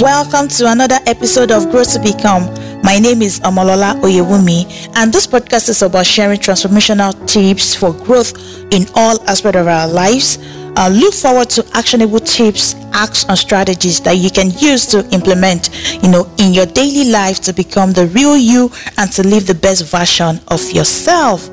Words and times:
Welcome 0.00 0.48
to 0.48 0.72
another 0.72 0.98
episode 1.04 1.50
of 1.50 1.70
Grow 1.70 1.84
to 1.84 1.98
Become. 2.00 2.44
My 2.82 2.98
name 2.98 3.20
is 3.20 3.40
Omolola 3.40 3.92
Oyewumi, 4.00 4.64
and 4.96 5.12
this 5.12 5.26
podcast 5.26 5.68
is 5.68 5.82
about 5.82 6.06
sharing 6.06 6.40
transformational 6.40 7.12
tips 7.28 7.74
for 7.74 7.92
growth 7.92 8.32
in 8.72 8.86
all 8.94 9.20
aspects 9.28 9.58
of 9.58 9.66
our 9.66 9.86
lives. 9.86 10.38
Uh, 10.76 10.88
look 10.90 11.12
forward 11.12 11.50
to 11.50 11.66
actionable 11.74 12.20
tips, 12.20 12.74
acts, 12.94 13.26
and 13.28 13.36
strategies 13.36 14.00
that 14.00 14.16
you 14.16 14.30
can 14.30 14.50
use 14.52 14.86
to 14.86 15.06
implement, 15.10 15.68
you 16.02 16.08
know, 16.08 16.26
in 16.38 16.54
your 16.54 16.64
daily 16.64 17.10
life 17.10 17.40
to 17.40 17.52
become 17.52 17.92
the 17.92 18.06
real 18.06 18.34
you 18.34 18.72
and 18.96 19.12
to 19.12 19.22
live 19.22 19.46
the 19.46 19.54
best 19.54 19.84
version 19.84 20.40
of 20.48 20.72
yourself. 20.72 21.50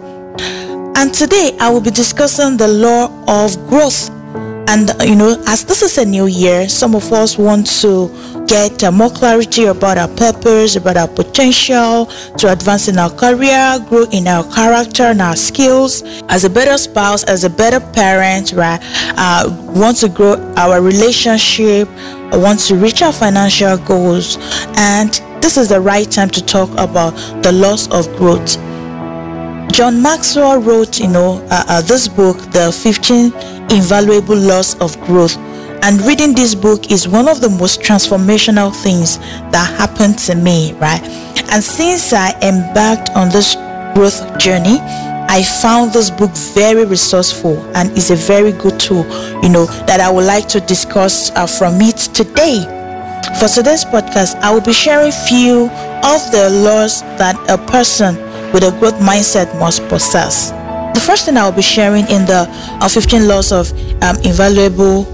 And 0.95 1.13
today 1.13 1.57
I 1.59 1.69
will 1.69 1.81
be 1.81 1.91
discussing 1.91 2.55
the 2.55 2.69
law 2.69 3.11
of 3.27 3.57
growth 3.67 4.09
and, 4.69 4.91
you 5.01 5.15
know, 5.15 5.35
as 5.47 5.65
this 5.65 5.81
is 5.81 5.97
a 5.97 6.05
new 6.05 6.27
year, 6.27 6.69
some 6.69 6.93
of 6.93 7.11
us 7.11 7.39
want 7.39 7.65
to 7.81 8.45
get 8.45 8.83
uh, 8.83 8.91
more 8.91 9.09
clarity 9.09 9.65
about 9.65 9.97
our 9.97 10.07
purpose, 10.09 10.75
about 10.75 10.95
our 10.95 11.07
potential 11.07 12.05
to 12.37 12.51
advance 12.51 12.87
in 12.87 12.99
our 12.99 13.09
career, 13.09 13.79
grow 13.89 14.03
in 14.11 14.27
our 14.27 14.43
character 14.53 15.03
and 15.03 15.23
our 15.23 15.35
skills 15.35 16.03
as 16.29 16.43
a 16.43 16.49
better 16.51 16.77
spouse, 16.77 17.23
as 17.23 17.43
a 17.43 17.49
better 17.49 17.79
parent, 17.79 18.51
right? 18.51 18.79
Uh, 19.17 19.49
want 19.75 19.97
to 19.97 20.07
grow 20.07 20.35
our 20.55 20.83
relationship, 20.83 21.89
want 22.33 22.59
to 22.59 22.75
reach 22.75 23.01
our 23.01 23.13
financial 23.13 23.75
goals. 23.75 24.37
And 24.77 25.09
this 25.41 25.57
is 25.57 25.69
the 25.69 25.81
right 25.81 26.09
time 26.09 26.29
to 26.29 26.45
talk 26.45 26.69
about 26.73 27.11
the 27.41 27.51
loss 27.51 27.89
of 27.89 28.05
growth. 28.17 28.57
John 29.71 29.99
Maxwell 30.01 30.61
wrote, 30.61 30.99
you 30.99 31.07
know, 31.07 31.43
uh, 31.49 31.63
uh, 31.67 31.81
this 31.81 32.07
book, 32.07 32.37
The 32.51 32.71
15 32.71 33.58
Invaluable 33.71 34.35
Laws 34.35 34.79
of 34.79 34.99
Growth. 35.01 35.37
And 35.81 36.01
reading 36.01 36.33
this 36.35 36.55
book 36.55 36.91
is 36.91 37.07
one 37.07 37.27
of 37.27 37.41
the 37.41 37.49
most 37.49 37.81
transformational 37.81 38.75
things 38.83 39.17
that 39.51 39.73
happened 39.77 40.19
to 40.19 40.35
me, 40.35 40.73
right? 40.73 41.01
And 41.51 41.63
since 41.63 42.11
I 42.13 42.31
embarked 42.41 43.11
on 43.15 43.29
this 43.29 43.55
growth 43.95 44.37
journey, 44.37 44.79
I 45.31 45.43
found 45.61 45.93
this 45.93 46.09
book 46.09 46.31
very 46.53 46.85
resourceful 46.85 47.57
and 47.75 47.95
is 47.97 48.11
a 48.11 48.15
very 48.15 48.51
good 48.51 48.79
tool, 48.79 49.05
you 49.43 49.49
know, 49.49 49.65
that 49.85 49.99
I 49.99 50.09
would 50.09 50.25
like 50.25 50.47
to 50.49 50.59
discuss 50.59 51.31
uh, 51.31 51.45
from 51.45 51.75
it 51.81 51.97
today. 52.13 52.63
For 53.39 53.47
today's 53.47 53.85
podcast, 53.85 54.35
I 54.41 54.51
will 54.53 54.61
be 54.61 54.73
sharing 54.73 55.11
few 55.11 55.69
of 56.03 56.31
the 56.31 56.49
laws 56.63 57.01
that 57.17 57.35
a 57.49 57.57
person 57.71 58.15
with 58.51 58.63
a 58.63 58.75
growth 58.79 58.95
mindset 58.95 59.57
must 59.59 59.87
possess. 59.87 60.51
The 60.93 61.03
first 61.05 61.25
thing 61.25 61.37
I 61.37 61.45
will 61.47 61.55
be 61.55 61.61
sharing 61.61 62.05
in 62.09 62.25
the 62.25 62.45
uh, 62.49 62.87
15 62.87 63.27
laws 63.27 63.51
of 63.51 63.71
um, 64.03 64.17
invaluable 64.23 65.07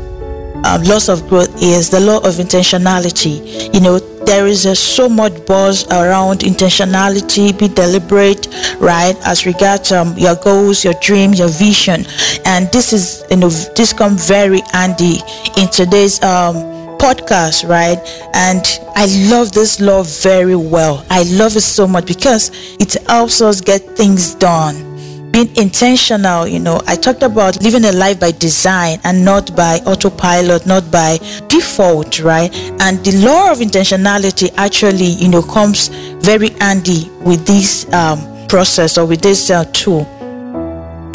um, 0.65 0.81
laws 0.83 1.09
of 1.09 1.27
growth 1.29 1.61
is 1.61 1.89
the 1.89 1.99
law 1.99 2.17
of 2.17 2.35
intentionality. 2.35 3.73
You 3.73 3.81
know, 3.81 3.99
there 4.25 4.47
is 4.47 4.65
a, 4.65 4.75
so 4.75 5.07
much 5.07 5.45
buzz 5.45 5.85
around 5.91 6.39
intentionality, 6.39 7.57
be 7.57 7.67
deliberate, 7.67 8.47
right, 8.79 9.15
as 9.25 9.45
regards 9.45 9.91
um, 9.91 10.17
your 10.17 10.35
goals, 10.35 10.83
your 10.83 10.95
dreams, 11.01 11.37
your 11.37 11.49
vision. 11.49 12.05
And 12.45 12.71
this 12.71 12.93
is, 12.93 13.23
you 13.29 13.37
know, 13.37 13.49
this 13.49 13.93
come 13.93 14.17
very 14.17 14.61
handy 14.71 15.19
in 15.57 15.69
today's 15.69 16.21
um, 16.23 16.55
podcast, 16.97 17.69
right? 17.69 17.99
And 18.33 18.65
I 18.95 19.05
love 19.29 19.51
this 19.51 19.79
law 19.79 20.01
very 20.01 20.55
well. 20.55 21.05
I 21.11 21.23
love 21.23 21.55
it 21.55 21.61
so 21.61 21.87
much 21.87 22.07
because 22.07 22.49
it 22.79 22.93
helps 23.07 23.41
us 23.41 23.61
get 23.61 23.81
things 23.95 24.33
done 24.33 24.94
being 25.35 25.53
intentional 25.57 26.47
you 26.47 26.59
know. 26.59 26.79
I 26.87 26.95
talked 26.95 27.21
about 27.21 27.61
living 27.61 27.83
a 27.83 27.91
life 27.91 28.19
by 28.21 28.31
design 28.31 28.99
and 29.03 29.25
not 29.25 29.53
by 29.55 29.79
autopilot 29.85 30.65
not 30.65 30.89
by 30.89 31.17
default 31.49 32.19
right? 32.21 32.55
And 32.79 33.03
the 33.03 33.11
law 33.25 33.51
of 33.51 33.57
intentionality 33.57 34.53
actually 34.55 35.07
you 35.07 35.27
know 35.27 35.41
comes 35.41 35.89
very 36.23 36.49
handy 36.61 37.09
with 37.25 37.45
this 37.45 37.91
um, 37.93 38.47
process 38.47 38.97
or 38.97 39.05
with 39.05 39.21
this 39.21 39.49
uh, 39.49 39.65
tool. 39.73 40.01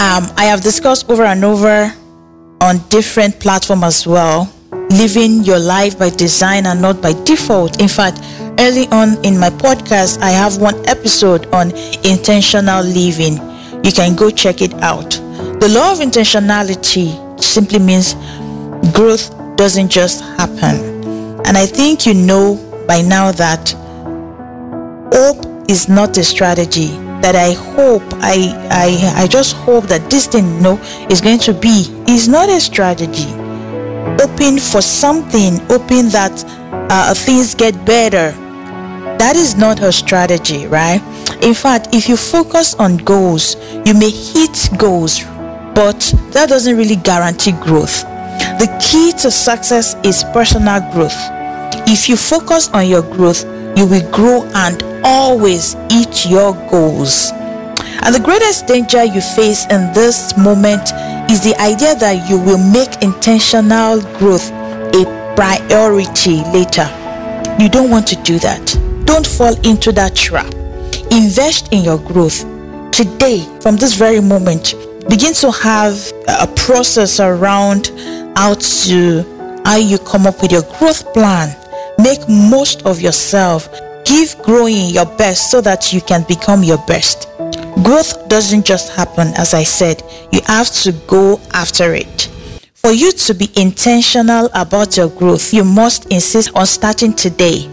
Um, 0.00 0.25
i 0.37 0.44
have 0.44 0.61
discussed 0.61 1.11
over 1.11 1.25
and 1.25 1.43
over 1.44 1.93
on 2.61 2.78
different 2.89 3.41
platforms 3.41 3.84
as 3.84 4.06
well 4.06 4.53
living 4.91 5.44
your 5.44 5.59
life 5.59 5.99
by 5.99 6.11
design 6.11 6.67
and 6.67 6.83
not 6.83 7.00
by 7.00 7.12
default. 7.25 7.81
In 7.81 7.89
fact 7.89 8.21
early 8.59 8.87
on 8.89 9.25
in 9.25 9.39
my 9.39 9.49
podcast 9.49 10.21
i 10.21 10.28
have 10.31 10.59
one 10.59 10.77
episode 10.87 11.47
on 11.55 11.71
intentional 12.05 12.84
living 12.84 13.50
you 13.85 13.93
can 13.93 14.15
go 14.15 14.31
check 14.31 14.61
it 14.61 14.75
out. 14.83 15.11
The 15.61 15.69
law 15.69 15.93
of 15.93 15.99
intentionality 15.99 17.41
simply 17.41 17.79
means 17.79 18.15
growth 18.93 19.31
doesn't 19.57 19.89
just 19.89 20.23
happen. 20.23 21.01
And 21.47 21.57
I 21.57 21.67
think 21.67 22.07
you 22.07 22.15
know 22.15 22.57
by 22.87 23.03
now 23.03 23.33
that 23.33 23.73
hope 25.13 25.71
is 25.71 25.89
not 25.89 26.17
a 26.19 26.25
strategy. 26.25 26.89
That 27.21 27.37
I 27.37 27.53
hope, 27.53 28.03
I, 28.15 28.57
I, 28.71 29.23
I 29.23 29.27
just 29.27 29.55
hope 29.55 29.85
that 29.89 30.11
this 30.11 30.27
thing 30.27 30.55
you 30.55 30.61
know, 30.61 30.79
is 31.11 31.21
going 31.21 31.39
to 31.41 31.53
be 31.53 31.85
is 32.09 32.29
not 32.29 32.49
a 32.49 32.59
strategy. 32.59 33.31
Hoping 34.19 34.59
for 34.59 34.81
something, 34.81 35.59
hoping 35.69 36.09
that 36.09 36.33
uh, 36.91 37.12
things 37.15 37.55
get 37.55 37.75
better, 37.85 38.33
that 39.20 39.36
is 39.36 39.54
not 39.54 39.78
her 39.78 39.92
strategy, 39.92 40.66
right? 40.66 40.98
In 41.42 41.53
fact, 41.53 41.88
if 41.92 42.08
you 42.08 42.16
focus 42.16 42.75
on 42.76 42.97
goals, 42.97 43.54
you 43.84 43.92
may 43.92 44.08
hit 44.08 44.70
goals, 44.78 45.20
but 45.75 46.00
that 46.32 46.48
doesn't 46.48 46.75
really 46.75 46.97
guarantee 46.97 47.53
growth. 47.53 48.00
The 48.00 48.66
key 48.81 49.12
to 49.20 49.31
success 49.31 49.94
is 50.04 50.25
personal 50.32 50.81
growth. 50.92 51.16
If 51.86 52.08
you 52.08 52.16
focus 52.16 52.70
on 52.70 52.88
your 52.88 53.03
growth, 53.03 53.44
you 53.76 53.86
will 53.86 54.10
grow 54.10 54.44
and 54.54 54.82
always 55.04 55.75
hit 55.91 56.25
your 56.25 56.54
goals. 56.70 57.31
And 58.00 58.14
the 58.14 58.22
greatest 58.25 58.66
danger 58.69 59.04
you 59.04 59.20
face 59.20 59.66
in 59.66 59.92
this 59.92 60.34
moment 60.38 60.92
is 61.31 61.44
the 61.44 61.54
idea 61.60 61.94
that 61.97 62.26
you 62.31 62.38
will 62.38 62.56
make 62.72 63.02
intentional 63.02 64.00
growth 64.16 64.50
a 64.97 65.04
priority 65.37 66.41
later. 66.56 66.88
You 67.62 67.69
don't 67.69 67.91
want 67.91 68.06
to 68.06 68.16
do 68.22 68.38
that. 68.38 68.90
Don't 69.10 69.26
fall 69.26 69.59
into 69.66 69.91
that 69.91 70.15
trap. 70.15 70.54
Invest 71.10 71.72
in 71.72 71.82
your 71.82 71.98
growth 71.98 72.43
today, 72.93 73.44
from 73.60 73.75
this 73.75 73.94
very 73.97 74.21
moment. 74.21 74.76
Begin 75.09 75.34
to 75.34 75.50
have 75.50 76.12
a 76.28 76.47
process 76.54 77.19
around 77.19 77.88
how 78.37 78.54
to 78.54 79.62
how 79.65 79.78
you 79.78 79.99
come 79.99 80.28
up 80.28 80.41
with 80.41 80.53
your 80.53 80.62
growth 80.78 81.12
plan. 81.12 81.56
Make 81.99 82.20
most 82.28 82.87
of 82.87 83.00
yourself. 83.00 83.69
Give 84.04 84.41
growing 84.43 84.91
your 84.91 85.06
best 85.16 85.50
so 85.50 85.60
that 85.60 85.93
you 85.93 86.00
can 86.00 86.25
become 86.28 86.62
your 86.62 86.78
best. 86.87 87.28
Growth 87.82 88.28
doesn't 88.28 88.65
just 88.65 88.93
happen, 88.93 89.34
as 89.34 89.54
I 89.54 89.65
said. 89.65 90.04
You 90.31 90.41
have 90.47 90.70
to 90.84 90.93
go 91.09 91.41
after 91.53 91.94
it. 91.94 92.28
For 92.75 92.93
you 92.93 93.10
to 93.10 93.34
be 93.34 93.50
intentional 93.56 94.49
about 94.54 94.97
your 94.97 95.09
growth, 95.09 95.53
you 95.53 95.65
must 95.65 96.06
insist 96.12 96.54
on 96.54 96.65
starting 96.65 97.12
today. 97.12 97.69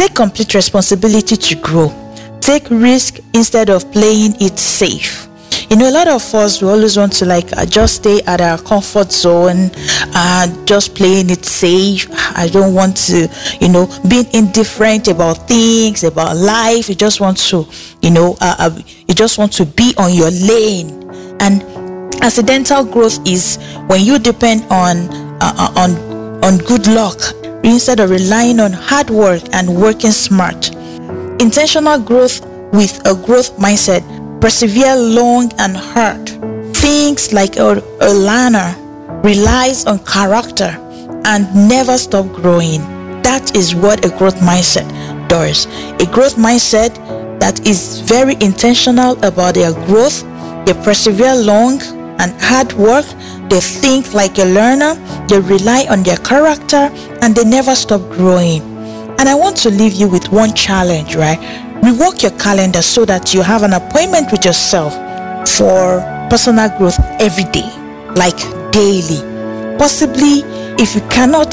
Take 0.00 0.14
complete 0.14 0.54
responsibility 0.54 1.36
to 1.36 1.56
grow. 1.56 1.92
Take 2.40 2.70
risk 2.70 3.18
instead 3.34 3.68
of 3.68 3.92
playing 3.92 4.34
it 4.40 4.58
safe. 4.58 5.28
You 5.68 5.76
know 5.76 5.90
a 5.90 5.92
lot 5.92 6.08
of 6.08 6.22
us 6.34 6.62
we 6.62 6.68
always 6.70 6.96
want 6.96 7.12
to 7.18 7.26
like 7.26 7.52
uh, 7.52 7.66
just 7.66 7.96
stay 7.96 8.22
at 8.22 8.40
our 8.40 8.56
comfort 8.56 9.12
zone 9.12 9.70
and 10.14 10.66
just 10.66 10.94
playing 10.94 11.28
it 11.28 11.44
safe. 11.44 12.08
I 12.34 12.48
don't 12.48 12.72
want 12.72 12.96
to 13.08 13.28
you 13.60 13.68
know 13.68 13.94
being 14.08 14.24
indifferent 14.32 15.06
about 15.06 15.46
things 15.46 16.02
about 16.02 16.34
life. 16.34 16.88
You 16.88 16.94
just 16.94 17.20
want 17.20 17.36
to 17.50 17.66
you 18.00 18.10
know 18.10 18.38
uh, 18.40 18.56
uh, 18.58 18.80
you 19.06 19.12
just 19.12 19.36
want 19.36 19.52
to 19.52 19.66
be 19.66 19.92
on 19.98 20.14
your 20.14 20.30
lane. 20.30 20.96
And 21.40 21.62
accidental 22.22 22.86
growth 22.86 23.18
is 23.28 23.58
when 23.86 24.00
you 24.00 24.18
depend 24.18 24.62
on 24.70 25.10
uh, 25.42 25.52
uh 25.58 25.72
on 25.76 26.42
on 26.42 26.56
good 26.56 26.86
luck 26.86 27.20
instead 27.62 28.00
of 28.00 28.10
relying 28.10 28.60
on 28.60 28.72
hard 28.72 29.10
work 29.10 29.42
and 29.52 29.74
working 29.74 30.12
smart. 30.12 30.74
Intentional 31.40 31.98
growth 31.98 32.44
with 32.72 33.00
a 33.06 33.14
growth 33.14 33.56
mindset. 33.56 34.02
Persevere 34.40 34.96
long 34.96 35.52
and 35.58 35.76
hard. 35.76 36.28
Things 36.76 37.32
like 37.32 37.56
a, 37.56 37.82
a 38.00 38.12
learner 38.14 38.74
relies 39.22 39.84
on 39.86 39.98
character 40.00 40.76
and 41.24 41.68
never 41.68 41.98
stop 41.98 42.26
growing. 42.32 42.80
That 43.22 43.54
is 43.54 43.74
what 43.74 44.04
a 44.04 44.08
growth 44.16 44.36
mindset 44.36 44.88
does. 45.28 45.66
A 46.00 46.06
growth 46.12 46.36
mindset 46.36 46.94
that 47.40 47.66
is 47.66 48.00
very 48.00 48.34
intentional 48.40 49.22
about 49.24 49.54
their 49.54 49.72
growth. 49.86 50.22
They 50.66 50.74
persevere 50.84 51.34
long 51.34 51.80
and 52.20 52.32
hard 52.40 52.72
work 52.74 53.06
they 53.50 53.60
think 53.60 54.14
like 54.14 54.38
a 54.38 54.44
learner 54.44 54.94
they 55.28 55.40
rely 55.40 55.86
on 55.90 56.02
their 56.02 56.16
character 56.18 56.88
and 57.20 57.34
they 57.34 57.44
never 57.44 57.74
stop 57.74 58.00
growing 58.10 58.70
and 59.20 59.28
I 59.28 59.34
want 59.34 59.58
to 59.58 59.70
leave 59.70 59.92
you 59.92 60.08
with 60.08 60.32
one 60.32 60.54
challenge, 60.54 61.14
right? 61.14 61.38
Rework 61.82 62.22
your 62.22 62.30
calendar 62.38 62.80
so 62.80 63.04
that 63.04 63.34
you 63.34 63.42
have 63.42 63.62
an 63.62 63.74
appointment 63.74 64.32
with 64.32 64.46
yourself 64.46 64.94
for 65.46 66.00
personal 66.30 66.70
growth 66.78 66.98
every 67.20 67.44
day, 67.52 67.68
like 68.16 68.38
daily. 68.72 69.20
Possibly, 69.76 70.40
if 70.80 70.94
you 70.94 71.02
cannot 71.10 71.50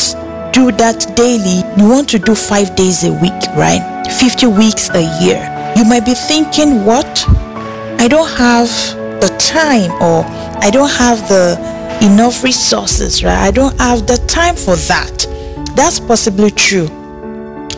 do 0.54 0.72
that 0.80 1.12
daily, 1.18 1.60
you 1.76 1.90
want 1.90 2.08
to 2.12 2.20
do 2.20 2.34
five 2.36 2.74
days 2.78 3.04
a 3.04 3.12
week, 3.12 3.44
right? 3.58 3.84
50 4.18 4.48
weeks 4.48 4.90
a 4.92 5.04
year. 5.22 5.44
You 5.76 5.84
might 5.84 6.06
be 6.06 6.14
thinking, 6.14 6.86
what? 6.86 7.26
I 8.00 8.08
don't 8.08 8.30
have 8.30 8.70
the 9.20 9.28
time 9.40 9.92
or 10.02 10.24
I 10.64 10.70
don't 10.72 10.92
have 10.92 11.20
the 11.28 11.77
enough 12.02 12.44
resources, 12.44 13.24
right? 13.24 13.38
I 13.48 13.52
don't 13.52 13.78
have 13.80 14.08
the 14.08 14.18
time 14.28 14.56
for 14.56 14.76
that. 14.76 15.26
That's 15.76 16.00
possibly 16.00 16.52
true. 16.52 16.88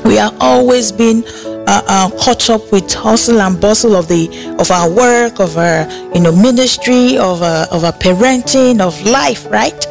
We 0.05 0.17
are 0.17 0.33
always 0.39 0.91
being 0.91 1.23
uh, 1.27 1.81
uh, 1.87 2.09
caught 2.17 2.49
up 2.49 2.71
with 2.71 2.91
hustle 2.93 3.41
and 3.41 3.59
bustle 3.59 3.95
of 3.95 4.07
the 4.07 4.29
of 4.59 4.71
our 4.71 4.89
work, 4.89 5.39
of 5.39 5.57
our 5.57 5.89
you 6.13 6.21
know 6.21 6.31
ministry, 6.31 7.17
of 7.17 7.41
our, 7.43 7.67
of 7.67 7.83
our 7.83 7.93
parenting, 7.93 8.79
of 8.79 8.99
life, 9.03 9.45
right? 9.51 9.85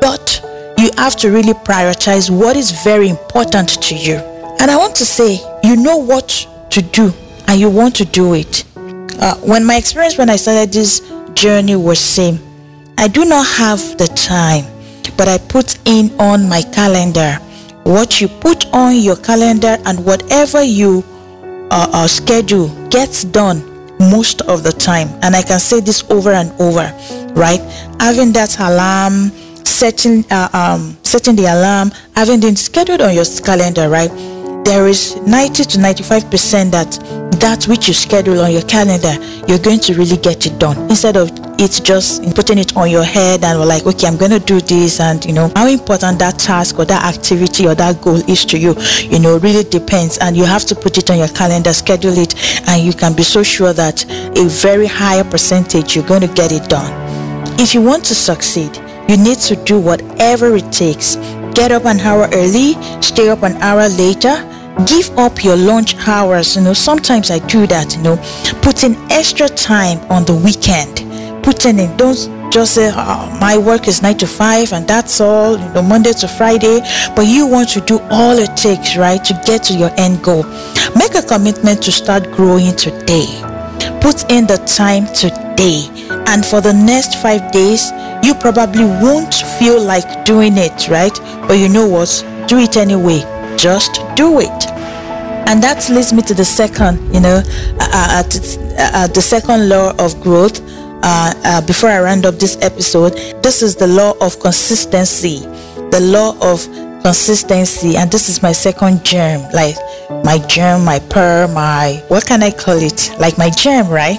But 0.00 0.40
you 0.78 0.90
have 0.96 1.16
to 1.16 1.30
really 1.30 1.54
prioritize 1.54 2.30
what 2.30 2.56
is 2.56 2.70
very 2.84 3.08
important 3.08 3.82
to 3.82 3.94
you. 3.94 4.16
And 4.60 4.70
I 4.70 4.76
want 4.76 4.94
to 4.96 5.04
say, 5.04 5.40
you 5.62 5.76
know 5.76 5.96
what 5.96 6.46
to 6.70 6.82
do, 6.82 7.12
and 7.48 7.58
you 7.58 7.70
want 7.70 7.96
to 7.96 8.04
do 8.04 8.34
it. 8.34 8.64
Uh, 8.76 9.36
when 9.36 9.64
my 9.64 9.76
experience 9.76 10.18
when 10.18 10.28
I 10.30 10.36
started 10.36 10.72
this 10.72 11.00
journey 11.34 11.76
was 11.76 11.98
same, 11.98 12.38
I 12.98 13.08
do 13.08 13.24
not 13.24 13.46
have 13.46 13.80
the 13.98 14.06
time, 14.08 14.64
but 15.16 15.28
I 15.28 15.38
put 15.38 15.78
in 15.86 16.10
on 16.20 16.48
my 16.48 16.62
calendar 16.62 17.38
what 17.84 18.20
you 18.20 18.28
put 18.28 18.66
on 18.72 18.96
your 18.96 19.16
calendar 19.16 19.76
and 19.84 20.04
whatever 20.04 20.62
you 20.62 21.04
uh, 21.70 21.86
uh, 21.92 22.08
schedule 22.08 22.68
gets 22.88 23.24
done 23.24 23.62
most 23.98 24.40
of 24.42 24.62
the 24.62 24.72
time. 24.72 25.08
And 25.22 25.36
i 25.36 25.42
can 25.42 25.60
say 25.60 25.80
this 25.80 26.02
over 26.10 26.30
and 26.30 26.50
over 26.60 26.92
right? 27.34 27.60
Having 28.00 28.32
that 28.32 28.58
alarm 28.58 29.30
setting 29.64 30.24
uh, 30.30 30.48
um, 30.52 30.96
setting 31.02 31.36
the 31.36 31.44
alarm 31.44 31.90
having 32.14 32.42
it 32.42 32.56
scheduled 32.58 33.00
on 33.02 33.14
your 33.14 33.24
calendar 33.44 33.88
right? 33.88 34.10
There 34.64 34.88
is 34.88 35.16
90 35.16 35.64
to 35.64 35.78
95 35.78 36.30
percent 36.30 36.72
that 36.72 36.90
that 37.40 37.64
which 37.68 37.88
you 37.88 37.94
schedule 37.94 38.40
on 38.40 38.50
your 38.52 38.62
calendar 38.62 39.14
you're 39.46 39.58
going 39.58 39.80
to 39.80 39.94
really 39.94 40.16
get 40.16 40.46
it 40.46 40.58
done. 40.58 40.78
Instead 40.88 41.16
of 41.16 41.30
it's 41.58 41.80
just 41.80 42.22
putting 42.34 42.58
it 42.58 42.76
on 42.76 42.90
your 42.90 43.04
head 43.04 43.44
and 43.44 43.58
we're 43.58 43.66
like 43.66 43.86
okay 43.86 44.06
i'm 44.06 44.16
going 44.16 44.30
to 44.30 44.40
do 44.40 44.60
this 44.60 45.00
and 45.00 45.24
you 45.24 45.32
know 45.32 45.50
how 45.54 45.66
important 45.68 46.18
that 46.18 46.38
task 46.38 46.78
or 46.78 46.84
that 46.84 47.04
activity 47.04 47.66
or 47.66 47.74
that 47.74 48.00
goal 48.00 48.16
is 48.28 48.44
to 48.44 48.58
you 48.58 48.74
you 49.10 49.18
know 49.18 49.38
really 49.38 49.64
depends. 49.64 50.18
And 50.18 50.36
you 50.36 50.44
have 50.44 50.64
to 50.66 50.74
put 50.74 50.98
it 50.98 51.10
on 51.10 51.18
your 51.18 51.28
calendar 51.28 51.72
schedule 51.72 52.16
it 52.16 52.34
and 52.68 52.82
you 52.82 52.92
can 52.92 53.14
be 53.14 53.22
so 53.22 53.42
sure 53.42 53.72
that 53.72 54.04
a 54.38 54.48
very 54.48 54.86
higher 54.86 55.24
percentage 55.24 55.94
you're 55.94 56.06
going 56.06 56.22
to 56.22 56.28
get 56.28 56.52
it 56.52 56.68
done. 56.68 56.92
If 57.60 57.74
you 57.74 57.82
want 57.82 58.04
to 58.06 58.14
succeed 58.14 58.76
you 59.08 59.16
need 59.16 59.38
to 59.38 59.56
do 59.56 59.78
whatever 59.78 60.56
it 60.56 60.72
takes. 60.72 61.16
Get 61.54 61.70
up 61.70 61.84
an 61.84 62.00
hour 62.00 62.28
early 62.32 62.74
stay 63.02 63.28
up 63.28 63.42
an 63.42 63.56
hour 63.62 63.88
later 63.88 64.34
give 64.86 65.08
up 65.16 65.44
your 65.44 65.56
lunch 65.56 65.94
hours. 66.08 66.56
You 66.56 66.62
know 66.62 66.72
sometimes 66.72 67.30
i 67.30 67.38
do 67.38 67.66
that 67.68 67.96
you 67.96 68.02
know 68.02 68.16
putting 68.62 68.96
extra 69.10 69.48
time 69.48 69.98
on 70.10 70.24
the 70.24 70.34
weekend 70.34 71.13
putting 71.44 71.78
in 71.78 71.94
don't 71.98 72.16
just 72.50 72.74
say 72.74 72.90
oh, 72.94 73.38
my 73.38 73.58
work 73.58 73.86
is 73.86 74.00
nine 74.00 74.16
to 74.16 74.26
five 74.26 74.72
and 74.72 74.88
that's 74.88 75.20
all 75.20 75.58
you 75.58 75.68
know 75.74 75.82
monday 75.82 76.12
to 76.12 76.26
friday. 76.26 76.80
But 77.14 77.26
you 77.26 77.46
want 77.46 77.68
to 77.70 77.80
do 77.80 77.98
all 78.10 78.38
it 78.38 78.56
takes 78.56 78.96
right 78.96 79.22
to 79.24 79.34
get 79.44 79.62
to 79.64 79.74
your 79.74 79.90
end 79.98 80.22
goal. 80.22 80.44
Make 80.96 81.14
a 81.14 81.22
commitment 81.22 81.82
to 81.82 81.92
start 81.92 82.30
growing 82.30 82.74
today. 82.76 83.26
Put 84.00 84.30
in 84.30 84.46
the 84.46 84.62
time 84.66 85.06
today. 85.12 85.90
And 86.26 86.46
for 86.46 86.60
the 86.60 86.72
next 86.72 87.20
five 87.20 87.52
days 87.52 87.90
you 88.22 88.34
probably 88.34 88.84
won't 88.84 89.34
feel 89.58 89.82
like 89.82 90.24
doing 90.24 90.56
it 90.56 90.88
right? 90.88 91.12
But 91.46 91.58
you 91.58 91.68
know 91.68 91.86
what? 91.86 92.24
Do 92.48 92.58
it 92.58 92.76
anyway. 92.78 93.20
Just 93.58 94.00
do 94.14 94.40
it. 94.40 94.70
And 95.46 95.62
that 95.62 95.90
leads 95.90 96.12
me 96.12 96.22
to 96.22 96.32
the 96.32 96.44
second 96.44 97.12
you 97.12 97.20
know 97.20 97.42
uh, 97.80 98.22
uh, 98.22 98.22
uh, 98.78 99.06
the 99.08 99.20
second 99.20 99.68
law 99.68 99.92
of 99.98 100.18
growth 100.22 100.62
uh, 101.04 101.32
uh, 101.44 101.60
before 101.66 101.90
i 101.90 102.00
round 102.00 102.26
up 102.26 102.34
this 102.36 102.56
episode 102.62 103.12
this 103.44 103.60
is 103.60 103.76
the 103.76 103.86
law 103.86 104.14
of 104.22 104.40
consistency. 104.40 105.40
The 105.90 106.00
law 106.00 106.34
of 106.40 106.64
consistency. 107.02 107.94
And 107.94 108.10
this 108.10 108.30
is 108.30 108.42
my 108.42 108.52
second 108.52 109.04
germ. 109.04 109.42
Like 109.52 109.76
my 110.24 110.38
germ 110.48 110.82
my 110.82 110.98
pearl 110.98 111.48
my 111.48 112.02
what 112.08 112.26
can 112.26 112.42
i 112.42 112.50
call 112.50 112.82
it? 112.82 113.14
Like 113.20 113.36
my 113.36 113.50
germ 113.50 113.90
right? 113.90 114.18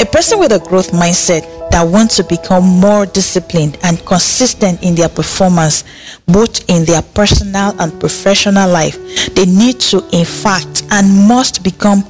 A 0.00 0.04
person 0.04 0.38
with 0.38 0.52
a 0.52 0.58
growth 0.58 0.90
mindset 0.90 1.42
that 1.70 1.82
want 1.82 2.10
to 2.12 2.24
become 2.24 2.64
more 2.64 3.06
disciplined 3.06 3.78
and 3.82 4.04
consistent 4.04 4.82
in 4.82 4.94
their 4.94 5.08
performance, 5.08 5.84
both 6.26 6.68
in 6.68 6.84
their 6.84 7.02
personal 7.02 7.74
and 7.80 7.98
professional 7.98 8.68
life, 8.70 8.96
they 9.34 9.46
need 9.46 9.80
to, 9.80 10.06
in 10.12 10.24
fact, 10.24 10.84
and 10.90 11.26
must 11.26 11.64
become 11.64 12.04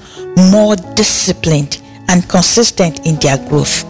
more 0.51 0.77
disciplined 0.95 1.81
and 2.09 2.29
consistent 2.29 3.07
in 3.07 3.17
their 3.17 3.39
growth. 3.49 3.85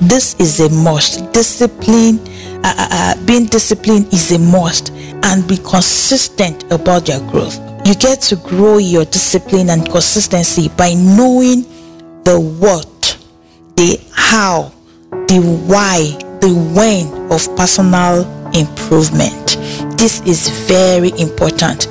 This 0.00 0.34
is 0.38 0.60
a 0.60 0.68
must. 0.70 1.32
Discipline, 1.32 2.18
uh, 2.64 2.74
uh, 2.76 2.88
uh 2.90 3.26
being 3.26 3.46
disciplined 3.46 4.12
is 4.12 4.32
a 4.32 4.38
must, 4.38 4.90
and 5.22 5.46
be 5.46 5.56
consistent 5.58 6.64
about 6.72 7.08
your 7.08 7.20
growth. 7.30 7.58
You 7.86 7.94
get 7.94 8.20
to 8.22 8.36
grow 8.36 8.78
your 8.78 9.04
discipline 9.04 9.70
and 9.70 9.88
consistency 9.88 10.68
by 10.68 10.94
knowing 10.94 11.62
the 12.24 12.38
what, 12.38 13.18
the 13.76 14.00
how, 14.12 14.72
the 15.10 15.40
why, 15.66 16.16
the 16.40 16.52
when 16.74 17.32
of 17.32 17.56
personal 17.56 18.24
improvement. 18.54 19.56
This 19.98 20.20
is 20.22 20.48
very 20.66 21.10
important. 21.18 21.88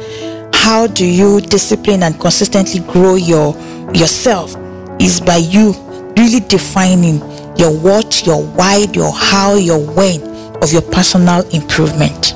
How 0.53 0.87
do 0.87 1.05
you 1.05 1.41
discipline 1.41 2.03
and 2.03 2.19
consistently 2.19 2.81
grow 2.81 3.15
your 3.15 3.55
yourself 3.93 4.55
is 4.99 5.19
by 5.19 5.37
you 5.37 5.73
really 6.17 6.39
defining 6.41 7.17
your 7.57 7.71
what, 7.77 8.25
your 8.25 8.43
why, 8.43 8.87
your 8.93 9.11
how, 9.11 9.55
your 9.55 9.79
when 9.79 10.21
of 10.61 10.71
your 10.71 10.81
personal 10.81 11.47
improvement. 11.49 12.33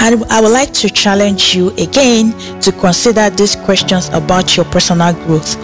And 0.00 0.24
I 0.24 0.40
would 0.40 0.52
like 0.52 0.72
to 0.74 0.88
challenge 0.88 1.54
you 1.54 1.70
again 1.70 2.32
to 2.60 2.72
consider 2.72 3.30
these 3.30 3.56
questions 3.56 4.08
about 4.10 4.56
your 4.56 4.64
personal 4.66 5.12
growth 5.12 5.56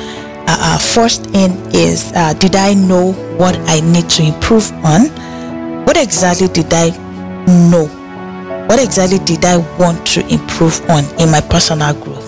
uh, 0.47 0.57
uh, 0.61 0.79
first 0.79 1.27
in 1.29 1.53
is 1.75 2.13
uh, 2.15 2.35
did 2.35 2.55
I 2.55 2.75
know 2.75 3.13
what 3.39 3.57
I 3.61 3.81
need 3.81 4.11
to 4.11 4.23
improve 4.23 4.71
on? 4.85 5.07
What 5.87 5.97
exactly 5.97 6.49
did 6.49 6.73
I 6.73 6.91
know? 7.71 7.87
What 8.69 8.79
exactly 8.79 9.19
did 9.21 9.45
I 9.45 9.59
want 9.79 10.07
to 10.09 10.27
improve 10.29 10.81
on 10.91 11.05
in 11.19 11.31
my 11.31 11.41
personal 11.41 11.95
growth? 11.95 12.24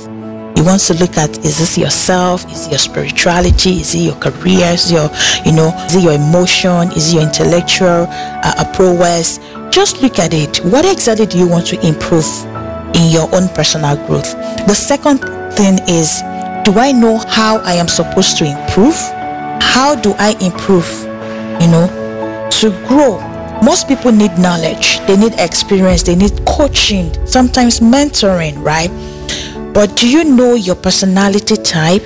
You 0.57 0.65
want 0.65 0.81
to 0.83 0.95
look 0.95 1.19
at 1.19 1.37
is 1.45 1.59
this 1.59 1.77
yourself? 1.77 2.51
Is 2.51 2.67
it 2.67 2.71
your 2.71 2.79
spirituality? 2.79 3.81
Is 3.81 3.95
it 3.95 3.99
your 3.99 4.17
career? 4.17 4.73
Is 4.73 4.91
your, 4.91 5.11
you 5.45 5.53
know, 5.53 5.69
is 5.87 5.97
it 5.97 6.03
your 6.03 6.15
emotion? 6.15 6.91
Is 6.93 7.13
it 7.13 7.17
your 7.17 7.23
intellectual 7.25 8.07
uh, 8.09 8.73
prowess? 8.75 9.39
Just 9.71 10.01
look 10.01 10.19
at 10.19 10.33
it. 10.33 10.65
What 10.65 10.91
exactly 10.91 11.27
do 11.27 11.39
you 11.39 11.47
want 11.47 11.67
to 11.67 11.87
improve 11.87 12.27
in 12.97 13.11
your 13.11 13.29
own 13.35 13.49
personal 13.51 13.97
growth? 14.07 14.33
The 14.67 14.75
second 14.75 15.19
thing 15.55 15.79
is 15.89 16.23
do 16.65 16.81
I 16.81 16.91
know 16.91 17.19
how 17.29 17.59
I 17.59 17.75
am 17.75 17.87
supposed 17.87 18.39
to 18.39 18.45
improve? 18.45 18.97
How 19.61 19.95
do 19.95 20.15
I 20.19 20.35
improve? 20.41 20.89
You 21.61 21.69
know, 21.69 22.49
to 22.61 22.71
grow. 22.89 23.21
Most 23.63 23.89
people 23.89 24.11
need 24.11 24.37
knowledge, 24.39 24.99
they 25.07 25.17
need 25.17 25.33
experience, 25.39 26.03
they 26.03 26.15
need 26.15 26.45
coaching, 26.47 27.15
sometimes 27.27 27.81
mentoring, 27.81 28.63
right? 28.63 28.91
But 29.77 29.95
do 29.95 30.09
you 30.09 30.25
know 30.25 30.55
your 30.55 30.75
personality 30.75 31.55
type? 31.55 32.03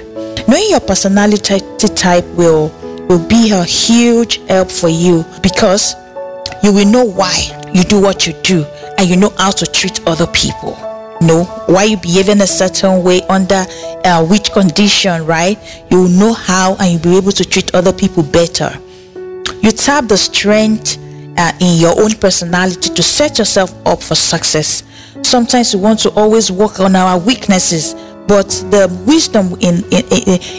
Knowing 0.49 0.71
your 0.71 0.81
personality 0.81 1.61
type 1.95 2.25
will 2.35 2.71
will 3.09 3.25
be 3.29 3.53
a 3.53 3.63
huge 3.63 4.39
help 4.49 4.69
for 4.69 4.89
you 4.89 5.25
because 5.41 5.95
you 6.65 6.73
will 6.73 6.91
know 6.91 7.05
why 7.05 7.39
you 7.73 7.85
do 7.85 8.01
what 8.01 8.27
you 8.27 8.33
do 8.43 8.65
and 8.99 9.09
you 9.09 9.17
know 9.17 9.33
how 9.39 9.53
to 9.53 9.65
treat 9.67 10.05
other 10.09 10.27
people. 10.33 10.73
Know 11.21 11.45
why 11.67 11.85
you 11.85 11.97
behave 11.97 12.29
in 12.29 12.41
a 12.41 12.47
certain 12.49 13.05
way 13.05 13.23
under 13.29 13.65
uh, 14.05 14.27
which 14.27 14.51
condition 14.51 15.25
right? 15.25 15.57
You 15.93 16.03
will 16.03 16.09
know 16.09 16.33
how 16.33 16.75
and 16.81 16.91
you'll 16.91 17.13
be 17.13 17.17
able 17.19 17.31
to 17.31 17.45
treat 17.45 17.73
other 17.73 17.93
people 17.93 18.25
better. 18.25 18.77
You 19.63 19.71
tap 19.71 20.09
the 20.09 20.17
strength 20.17 20.99
uh, 21.39 21.53
in 21.61 21.79
your 21.79 21.97
own 22.03 22.15
personality 22.17 22.93
to 22.93 23.03
set 23.05 23.39
yourself 23.39 23.73
up 23.87 24.03
for 24.03 24.17
success 24.17 24.83
sometimes 25.23 25.75
we 25.75 25.81
want 25.81 25.99
to 26.01 26.11
always 26.11 26.51
work 26.51 26.81
on 26.81 26.97
our 26.97 27.19
weaknesses 27.19 27.95
but 28.27 28.49
the 28.71 28.87
wisdom 29.07 29.55
in, 29.61 29.83
in, 29.91 30.05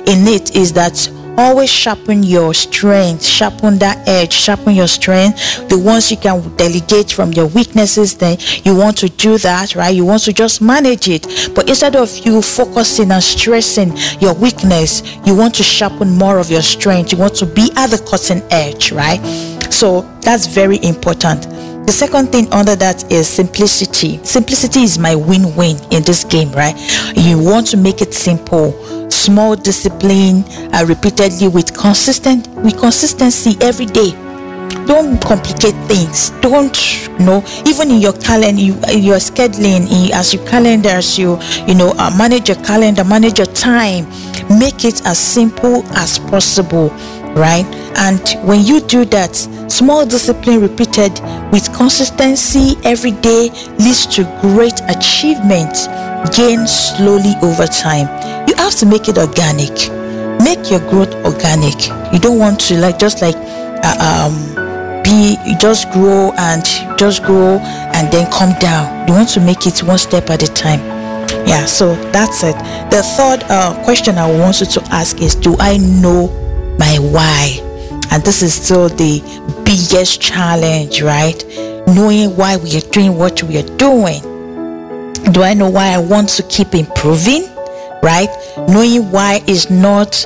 in 0.07 0.27
it 0.27 0.55
is 0.55 0.73
that 0.73 1.09
always 1.37 1.69
sharpen 1.69 2.21
your 2.23 2.53
strength 2.53 3.23
sharpen 3.23 3.79
that 3.79 3.97
edge 4.07 4.33
sharpen 4.33 4.75
your 4.75 4.87
strength. 4.87 5.67
The 5.69 5.79
ones 5.79 6.11
you 6.11 6.17
can 6.17 6.55
delegate 6.57 7.11
from 7.11 7.31
your 7.31 7.47
weaknesses 7.47 8.15
then 8.15 8.37
you 8.63 8.75
want 8.75 8.97
to 8.97 9.09
do 9.09 9.37
that 9.39 9.75
right? 9.75 9.95
You 9.95 10.05
want 10.05 10.23
to 10.23 10.33
just 10.33 10.61
manage 10.61 11.07
it. 11.07 11.53
But 11.55 11.69
instead 11.69 11.95
of 11.95 12.15
you 12.25 12.41
focusing 12.41 13.11
and 13.11 13.23
stressing 13.23 13.95
your 14.19 14.33
weakness 14.33 15.01
you 15.25 15.35
want 15.35 15.55
to 15.55 15.63
sharpen 15.63 16.17
more 16.17 16.39
of 16.39 16.51
your 16.51 16.61
strength. 16.61 17.11
You 17.11 17.17
want 17.17 17.35
to 17.35 17.45
be 17.45 17.71
at 17.77 17.89
the 17.91 17.97
cutting 18.09 18.43
edge 18.51 18.91
right? 18.91 19.21
So 19.71 20.01
that's 20.21 20.47
very 20.47 20.83
important 20.83 21.47
The 21.91 21.97
second 21.97 22.31
thing 22.31 22.47
under 22.53 22.73
that 22.77 23.11
is 23.11 23.27
simplicity. 23.27 24.23
Simplicity 24.23 24.83
is 24.83 24.97
my 24.97 25.13
win-win 25.13 25.75
in 25.91 26.03
this 26.03 26.23
game, 26.23 26.49
right? 26.53 26.73
You 27.17 27.37
want 27.37 27.67
to 27.67 27.75
make 27.75 28.01
it 28.01 28.13
simple, 28.13 28.71
small 29.11 29.57
discipline, 29.57 30.45
uh, 30.73 30.85
repeatedly 30.87 31.49
with 31.49 31.75
consistent 31.75 32.47
with 32.63 32.79
consistency 32.79 33.57
every 33.59 33.87
day 33.87 34.11
don't 34.85 35.21
complicate 35.21 35.75
things 35.91 36.29
don't 36.39 36.95
you 37.03 37.19
know 37.19 37.43
even 37.67 37.91
in 37.91 37.99
your 37.99 38.13
calendar 38.13 38.61
you, 38.61 38.73
your 38.95 39.17
scheduling 39.17 40.11
as 40.11 40.33
your 40.33 40.45
calendar 40.47 40.89
as 40.89 41.19
you 41.19 41.37
you 41.67 41.75
know 41.75 41.93
uh, 41.97 42.09
manage 42.17 42.47
your 42.47 42.57
calendar 42.63 43.03
manage 43.03 43.37
your 43.37 43.47
time 43.47 44.05
make 44.57 44.85
it 44.85 45.05
as 45.05 45.19
simple 45.19 45.83
as 45.97 46.19
possible 46.19 46.89
right 47.35 47.65
and 47.97 48.39
when 48.47 48.63
you 48.65 48.79
do 48.81 49.03
that 49.05 49.35
small 49.71 50.05
discipline 50.05 50.59
repeated 50.61 51.11
with 51.51 51.73
consistency 51.73 52.75
every 52.83 53.11
day 53.11 53.49
leads 53.79 54.05
to 54.05 54.23
great 54.41 54.79
achievement 54.89 55.87
gain 56.35 56.67
slowly 56.67 57.33
over 57.41 57.65
time. 57.65 58.07
You 58.47 58.55
have 58.57 58.75
to 58.75 58.85
make 58.85 59.07
it 59.07 59.17
organic. 59.17 59.71
Make 60.43 60.69
your 60.69 60.81
growth 60.89 61.13
organic. 61.25 61.87
You 62.13 62.19
don't 62.19 62.37
want 62.37 62.59
to 62.61 62.77
like 62.77 62.99
just 62.99 63.21
like 63.21 63.35
uh, 63.37 63.95
um 64.27 65.03
be 65.03 65.37
just 65.57 65.89
grow 65.91 66.31
and 66.37 66.63
just 66.99 67.23
grow 67.23 67.57
and 67.95 68.11
then 68.11 68.29
come 68.31 68.53
down. 68.59 69.07
You 69.07 69.13
want 69.13 69.29
to 69.29 69.39
make 69.39 69.65
it 69.65 69.81
one 69.83 69.97
step 69.97 70.29
at 70.29 70.43
a 70.43 70.53
time. 70.53 70.79
Yeah 71.47 71.65
so 71.65 71.95
that's 72.11 72.43
it. 72.43 72.55
The 72.91 73.01
third 73.15 73.43
uh, 73.49 73.81
question 73.85 74.17
i 74.17 74.27
want 74.37 74.59
you 74.59 74.65
to 74.67 74.83
ask 74.91 75.21
is 75.21 75.33
do 75.33 75.55
i 75.59 75.77
know 75.77 76.27
my 76.77 76.97
why 76.99 77.70
and 78.11 78.21
this 78.23 78.43
is 78.43 78.53
still 78.53 78.89
the 78.89 79.21
biggest 79.65 80.21
challenge 80.21 81.01
right? 81.01 81.43
Knowing 81.87 82.35
why 82.35 82.57
we 82.57 82.77
are 82.77 82.87
doing 82.91 83.17
what 83.17 83.41
we 83.43 83.57
are 83.57 83.77
doing. 83.77 84.21
Do 85.31 85.43
i 85.43 85.53
know 85.53 85.69
why 85.69 85.87
i 85.93 85.97
want 85.97 86.29
to 86.29 86.43
keep 86.43 86.75
improving 86.75 87.43
right? 88.03 88.29
Knowing 88.67 89.11
why 89.11 89.41
is 89.47 89.69
not 89.69 90.25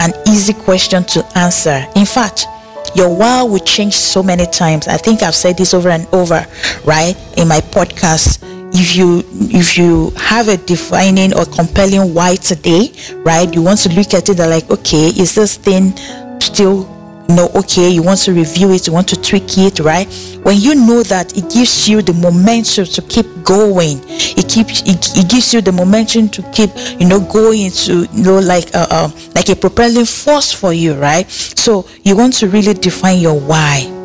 an 0.00 0.12
easy 0.26 0.52
question 0.52 1.04
to 1.04 1.24
answer. 1.38 1.86
In 1.94 2.04
fact 2.06 2.46
your 2.94 3.14
why 3.14 3.42
will 3.42 3.60
change 3.60 3.94
so 3.94 4.22
many 4.22 4.46
times. 4.46 4.88
I 4.88 4.96
think 4.96 5.22
i've 5.22 5.34
said 5.34 5.56
this 5.56 5.72
over 5.74 5.90
and 5.90 6.06
over 6.12 6.44
right 6.84 7.16
in 7.38 7.46
my 7.46 7.60
podcast. 7.60 8.38
If 8.72 8.96
you 8.96 9.24
if 9.50 9.76
you 9.78 10.10
have 10.16 10.48
a 10.48 10.56
defining 10.56 11.34
or 11.34 11.44
compelling 11.44 12.14
why 12.14 12.36
today 12.36 12.92
right 13.24 13.52
you 13.52 13.62
want 13.62 13.80
to 13.80 13.88
look 13.90 14.14
at 14.14 14.28
it 14.28 14.38
like 14.38 14.70
okay 14.70 15.08
is 15.08 15.34
this 15.34 15.56
thing 15.56 15.96
still 16.40 16.99
know 17.30 17.50
okay 17.54 17.88
you 17.88 18.02
want 18.02 18.20
to 18.20 18.32
review 18.32 18.72
it 18.72 18.86
you 18.86 18.92
want 18.92 19.08
to 19.08 19.20
tweak 19.20 19.58
it 19.58 19.80
right? 19.80 20.06
When 20.42 20.58
you 20.58 20.74
know 20.74 21.02
that 21.04 21.36
it 21.36 21.50
gives 21.50 21.88
you 21.88 22.02
the 22.02 22.12
momentum 22.14 22.86
to 22.86 23.02
keep 23.02 23.26
going. 23.44 24.00
It 24.08 24.48
keeps 24.48 24.82
it, 24.82 25.16
it 25.16 25.28
gives 25.28 25.52
you 25.52 25.60
the 25.60 25.72
momentum 25.72 26.28
to 26.30 26.42
keep 26.52 26.70
you 26.98 27.06
know 27.06 27.20
going 27.20 27.70
to 27.70 28.06
you 28.12 28.22
know 28.22 28.38
like 28.38 28.74
uh, 28.74 28.86
uh, 28.90 29.10
like 29.34 29.48
a 29.48 29.56
propelling 29.56 30.06
force 30.06 30.52
for 30.52 30.72
you 30.72 30.94
right? 30.94 31.28
So 31.30 31.86
you 32.02 32.16
want 32.16 32.34
to 32.34 32.48
really 32.48 32.74
define 32.74 33.18
your 33.18 33.38
why. 33.38 33.96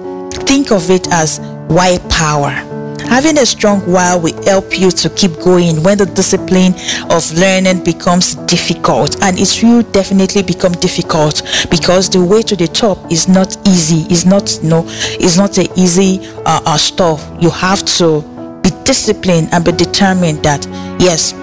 Think 0.45 0.71
of 0.71 0.89
it 0.89 1.07
as 1.11 1.39
why 1.67 1.97
power 2.09 2.64
Having 3.07 3.37
a 3.37 3.45
strong 3.45 3.79
why 3.81 4.15
will 4.15 4.41
help 4.43 4.77
you 4.77 4.91
to 4.91 5.09
keep 5.09 5.31
going 5.39 5.81
when 5.83 5.97
the 5.97 6.05
discipline 6.05 6.73
of 7.11 7.31
learning 7.33 7.83
becomes 7.83 8.35
difficult. 8.45 9.21
And 9.23 9.37
it 9.39 9.63
will 9.63 9.83
definitely 9.91 10.43
become 10.43 10.73
difficult 10.73 11.43
because 11.69 12.09
the 12.09 12.23
way 12.23 12.41
to 12.43 12.55
the 12.55 12.67
top 12.67 13.11
is 13.11 13.27
not 13.27 13.55
easy. 13.67 14.05
It's 14.11 14.25
not 14.25 14.59
no, 14.63 14.83
it's 14.87 15.37
not 15.37 15.57
a 15.57 15.71
easy 15.79 16.27
uh, 16.45 16.61
uh, 16.65 16.77
stuff. 16.77 17.25
You 17.39 17.49
have 17.51 17.85
to 17.99 18.21
be 18.61 18.71
disciplined 18.83 19.49
and 19.51 19.63
be 19.63 19.71
determined 19.71 20.43
that 20.43 20.65
yes, 20.99 21.33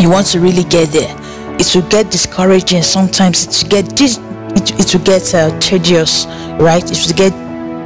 you 0.00 0.10
want 0.10 0.26
to 0.28 0.40
really 0.40 0.64
get 0.64 0.90
there. 0.90 1.16
It 1.58 1.74
will 1.74 1.88
get 1.88 2.10
discouraging 2.10 2.82
sometimes. 2.82 3.46
It 3.46 3.62
will 3.62 3.70
get 3.70 3.96
dis- 3.96 4.18
it, 4.54 4.78
it 4.78 4.94
will 4.94 5.04
get 5.04 5.34
uh, 5.34 5.58
tedious, 5.60 6.26
right? 6.60 6.84
It 6.84 7.06
will 7.06 7.16
get 7.16 7.32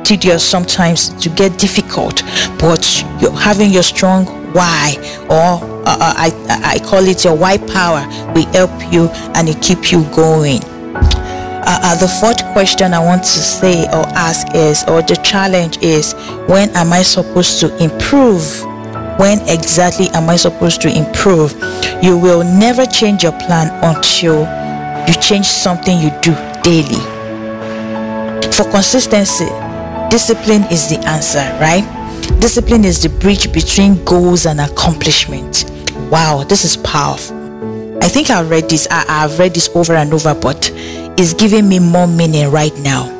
tedious 0.06 0.48
sometimes 0.48 1.08
to 1.22 1.28
get 1.30 1.58
difficult 1.58 2.22
but 2.58 3.04
you're 3.20 3.32
having 3.32 3.70
your 3.70 3.82
strong 3.82 4.25
why 4.52 4.94
or 5.28 5.58
uh, 5.84 5.96
uh, 6.00 6.14
I, 6.16 6.32
I 6.64 6.78
call 6.78 7.06
it 7.08 7.25
your 7.25 7.36
why 7.36 7.58
power 7.58 8.06
will 8.32 8.46
help 8.52 8.70
you 8.92 9.08
and 9.34 9.48
it 9.48 9.60
keep 9.60 9.90
you 9.90 10.04
going 10.14 10.62
uh, 11.68 11.80
uh, 11.82 11.96
the 11.96 12.06
fourth 12.06 12.40
question 12.52 12.94
I 12.94 13.00
want 13.00 13.25
to 13.25 13.28
say 13.28 13.86
or 13.86 14.06
ask 14.14 14.46
is, 14.54 14.84
or 14.84 15.02
the 15.02 15.16
challenge 15.16 15.78
is, 15.82 16.12
when 16.46 16.70
am 16.76 16.92
I 16.92 17.02
supposed 17.02 17.58
to 17.58 17.76
improve? 17.82 18.62
When 19.18 19.40
exactly 19.48 20.06
am 20.10 20.30
I 20.30 20.36
supposed 20.36 20.80
to 20.82 20.96
improve? 20.96 21.52
You 22.00 22.16
will 22.16 22.44
never 22.44 22.86
change 22.86 23.25
your 23.25 23.32
plan 23.32 23.66
until 23.82 24.46
you 25.08 25.14
change 25.20 25.46
something 25.46 25.98
you 25.98 26.10
do 26.22 26.34
daily. 26.62 27.02
For 28.52 28.62
consistency, 28.70 29.50
Discipline 30.10 30.62
is 30.70 30.88
the 30.88 30.98
answer, 31.06 31.40
right? 31.60 31.84
Discipline 32.40 32.84
is 32.84 33.02
the 33.02 33.08
bridge 33.08 33.52
between 33.52 34.02
goals 34.04 34.46
and 34.46 34.60
accomplishment. 34.60 35.64
Wow, 36.10 36.44
this 36.48 36.64
is 36.64 36.76
powerful. 36.76 37.36
I 38.02 38.08
think 38.08 38.30
I've 38.30 38.48
read 38.48 38.70
this, 38.70 38.86
I, 38.90 39.04
have 39.22 39.38
read 39.38 39.54
this 39.54 39.68
over 39.75 39.94
and 39.94 40.12
over, 40.14 40.34
but 40.34 40.70
it's 41.18 41.34
giving 41.34 41.68
me 41.68 41.80
more 41.80 42.06
meaning 42.06 42.50
right 42.50 42.75
now. 42.78 43.12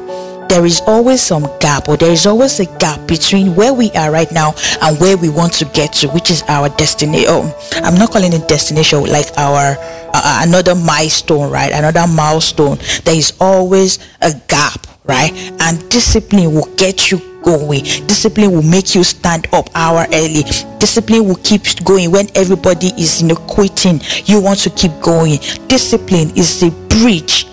There 0.49 0.65
is 0.65 0.81
always 0.87 1.21
some 1.21 1.43
gap, 1.59 1.89
or 1.89 1.97
there 1.97 2.13
is 2.13 2.25
always 2.25 2.61
a 2.61 2.67
gap 2.79 3.07
between 3.09 3.57
where 3.57 3.75
we 3.75 3.91
are 3.91 4.13
right 4.13 4.31
now 4.31 4.55
and 4.81 4.99
where 5.01 5.17
we 5.17 5.29
want 5.29 5.55
to 5.55 5.65
get 5.65 5.93
to, 5.95 6.09
which 6.09 6.31
is 6.31 6.45
our 6.47 6.69
destination. 6.69 7.27
Oh, 7.29 7.71
I'm 7.83 7.97
not 7.97 8.13
calling 8.13 8.33
it 8.33 8.47
destination, 8.47 9.05
like 9.07 9.27
our 9.37 9.77
uh, 10.15 10.43
another 10.47 10.77
milestone, 10.77 11.51
right? 11.51 11.73
Another 11.73 12.07
milestone. 12.07 12.79
There 13.05 13.17
is 13.17 13.33
always 13.41 13.99
a 14.23 14.33
gap 14.47 14.86
right? 15.07 15.33
And 15.61 15.89
discipline 15.89 16.53
will 16.55 16.73
get 16.77 17.11
you 17.11 17.19
going. 17.43 17.85
Discipline 18.07 18.53
will 18.53 18.63
make 18.63 18.95
you 18.95 19.05
stand 19.05 19.47
up 19.53 19.69
hour 19.75 20.07
early. 20.13 20.43
Discipline 20.79 21.27
will 21.27 21.37
keep 21.37 21.63
going 21.85 22.11
when 22.11 22.29
everybody 22.35 22.89
is 22.99 23.23
you 23.23 23.29
know 23.29 23.37
quitting. 23.37 24.01
You 24.25 24.41
want 24.41 24.61
to 24.61 24.71
keep 24.71 24.93
going. 25.01 25.39
Discipline 25.69 26.31
is 26.37 26.61
the 26.61 26.71
bridge 26.89 27.47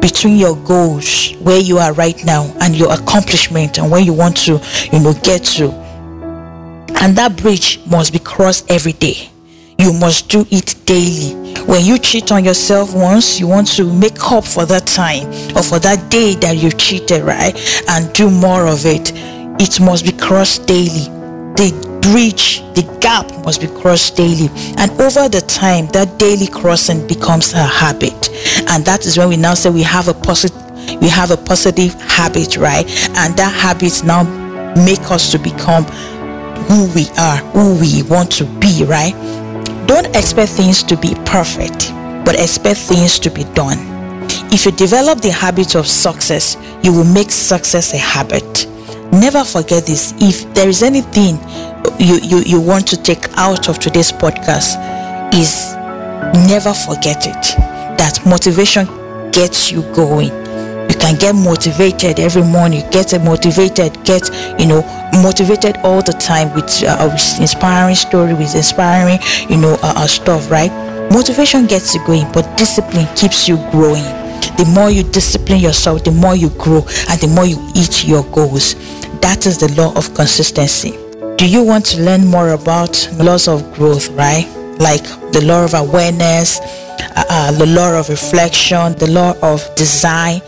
between 0.00 0.36
your 0.36 0.56
goals 0.64 1.32
where 1.40 1.58
you 1.58 1.78
are 1.78 1.92
right 1.94 2.22
now 2.24 2.44
and 2.60 2.76
your 2.76 2.92
accomplishment 2.92 3.78
and 3.78 3.90
where 3.90 4.00
you 4.00 4.12
want 4.12 4.36
to 4.36 4.60
you 4.92 5.00
know 5.00 5.14
get 5.22 5.42
to 5.42 5.70
and 7.00 7.16
that 7.16 7.36
bridge 7.36 7.80
must 7.86 8.12
be 8.12 8.18
crossed 8.18 8.70
every 8.70 8.92
day 8.92 9.30
you 9.78 9.92
must 9.92 10.28
do 10.28 10.46
it 10.50 10.74
daily. 10.86 11.45
When 11.64 11.84
you 11.84 11.98
cheat 11.98 12.30
on 12.32 12.44
yourself 12.44 12.94
once, 12.94 13.40
you 13.40 13.46
want 13.46 13.68
to 13.76 13.92
make 13.92 14.22
up 14.30 14.44
for 14.44 14.66
that 14.66 14.86
time 14.86 15.26
or 15.56 15.62
for 15.62 15.78
that 15.80 16.10
day 16.10 16.34
that 16.36 16.56
you 16.56 16.70
cheated, 16.70 17.22
right? 17.22 17.54
And 17.88 18.12
do 18.12 18.30
more 18.30 18.66
of 18.66 18.84
it. 18.84 19.12
It 19.60 19.80
must 19.80 20.04
be 20.04 20.12
crossed 20.12 20.66
daily. 20.66 21.08
The 21.56 21.72
bridge, 22.02 22.60
the 22.74 22.82
gap 23.00 23.28
must 23.44 23.60
be 23.60 23.66
crossed 23.66 24.16
daily. 24.16 24.48
And 24.76 24.90
over 25.00 25.28
the 25.28 25.42
time, 25.48 25.86
that 25.88 26.18
daily 26.18 26.46
crossing 26.46 27.06
becomes 27.06 27.52
a 27.54 27.64
habit. 27.64 28.30
And 28.68 28.84
that 28.84 29.06
is 29.06 29.16
when 29.16 29.28
we 29.28 29.36
now 29.36 29.54
say 29.54 29.70
we 29.70 29.82
have 29.82 30.08
a 30.08 30.14
positive 30.14 30.62
we 31.00 31.08
have 31.08 31.30
a 31.32 31.36
positive 31.36 31.94
habit, 31.94 32.56
right? 32.56 32.86
And 33.16 33.36
that 33.36 33.52
habit 33.52 34.04
now 34.04 34.22
make 34.76 35.10
us 35.10 35.32
to 35.32 35.38
become 35.38 35.84
who 36.68 36.86
we 36.94 37.08
are, 37.18 37.36
who 37.36 37.78
we 37.80 38.02
want 38.04 38.30
to 38.32 38.44
be, 38.60 38.84
right? 38.84 39.14
Don't 39.86 40.06
expect 40.16 40.50
things 40.50 40.82
to 40.82 40.96
be 40.96 41.14
perfect, 41.24 41.92
but 42.24 42.38
expect 42.40 42.78
things 42.80 43.18
to 43.20 43.30
be 43.30 43.44
done. 43.54 43.78
If 44.52 44.66
you 44.66 44.72
develop 44.72 45.20
the 45.20 45.30
habit 45.30 45.74
of 45.76 45.86
success, 45.86 46.56
you 46.82 46.92
will 46.92 47.04
make 47.04 47.30
success 47.30 47.94
a 47.94 47.98
habit. 47.98 48.66
Never 49.12 49.44
forget 49.44 49.86
this. 49.86 50.12
If 50.18 50.52
there 50.54 50.68
is 50.68 50.82
anything 50.82 51.38
you, 51.98 52.18
you, 52.22 52.42
you 52.44 52.60
want 52.60 52.86
to 52.88 53.00
take 53.00 53.28
out 53.36 53.68
of 53.68 53.78
today's 53.78 54.10
podcast, 54.10 54.74
is 55.34 55.74
never 56.48 56.74
forget 56.74 57.26
it. 57.26 57.56
That 57.98 58.20
motivation 58.26 58.86
gets 59.30 59.70
you 59.70 59.82
going 59.94 60.45
can 61.06 61.18
get 61.18 61.34
motivated 61.34 62.18
every 62.18 62.42
morning 62.42 62.82
get 62.90 63.12
motivated 63.22 63.92
get 64.04 64.28
you 64.58 64.66
know 64.66 64.82
motivated 65.22 65.76
all 65.84 66.02
the 66.02 66.12
time 66.12 66.52
with 66.52 66.82
uh, 66.82 67.08
inspiring 67.40 67.94
story 67.94 68.34
with 68.34 68.54
inspiring 68.56 69.18
you 69.48 69.56
know 69.56 69.74
uh, 69.82 69.94
uh, 69.96 70.06
stuff 70.06 70.50
right? 70.50 70.72
Motivation 71.12 71.66
gets 71.66 71.94
you 71.94 72.04
going 72.04 72.26
but 72.32 72.44
discipline 72.58 73.06
keeps 73.14 73.46
you 73.46 73.56
growing. 73.70 74.02
The 74.58 74.68
more 74.74 74.90
you 74.90 75.04
discipline 75.04 75.60
yourself 75.60 76.02
the 76.02 76.10
more 76.10 76.34
you 76.34 76.50
grow 76.50 76.84
and 77.08 77.20
the 77.20 77.28
more 77.28 77.46
you 77.46 77.58
eat 77.76 78.04
your 78.04 78.24
goals. 78.32 78.74
That 79.20 79.46
is 79.46 79.58
the 79.58 79.72
law 79.80 79.94
of 79.96 80.12
consistency. 80.14 80.90
Do 81.36 81.48
you 81.48 81.62
want 81.62 81.86
to 81.86 82.02
learn 82.02 82.26
more 82.26 82.50
about 82.50 83.08
laws 83.14 83.46
of 83.46 83.72
growth 83.74 84.08
right? 84.10 84.46
Like 84.80 85.04
the 85.32 85.42
law 85.44 85.64
of 85.64 85.74
awareness 85.74 86.58
uh, 86.98 87.24
uh 87.28 87.52
the 87.52 87.66
law 87.66 87.98
of 87.98 88.08
reflection 88.08 88.94
the 88.94 89.10
law 89.10 89.34
of 89.42 89.62
design 89.76 90.40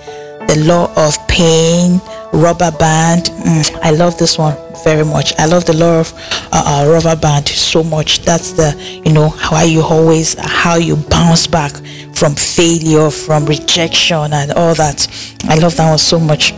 the 0.48 0.64
law 0.66 0.92
of 0.96 1.14
pain, 1.28 2.00
rubber 2.32 2.70
band. 2.72 3.26
Mm, 3.44 3.78
I 3.82 3.90
love 3.90 4.18
this 4.18 4.38
one. 4.38 4.56
very 4.84 5.04
much. 5.04 5.32
I 5.38 5.46
love 5.46 5.64
the 5.64 5.76
law 5.76 6.00
of 6.00 6.12
uh, 6.52 6.84
uh, 6.86 6.90
rubber 6.90 7.20
band 7.20 7.48
so 7.48 7.82
much. 7.82 8.22
That's 8.22 8.52
the, 8.52 8.74
you 9.04 9.12
know, 9.12 9.28
how 9.28 9.62
you 9.64 9.82
always, 9.82 10.34
how 10.38 10.76
you 10.76 10.96
bounce 10.96 11.46
back 11.46 11.72
from 12.14 12.34
failure, 12.34 13.10
from 13.10 13.44
rejection, 13.46 14.32
and 14.32 14.52
all 14.52 14.74
that. 14.74 15.06
I 15.44 15.56
love 15.56 15.76
that 15.76 15.88
one 15.88 15.98
so 15.98 16.18
much 16.18 16.52